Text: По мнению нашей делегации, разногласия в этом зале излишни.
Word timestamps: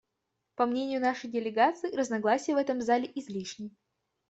По 0.55 0.65
мнению 0.65 0.99
нашей 0.99 1.29
делегации, 1.29 1.95
разногласия 1.95 2.55
в 2.55 2.57
этом 2.57 2.81
зале 2.81 3.07
излишни. 3.13 3.69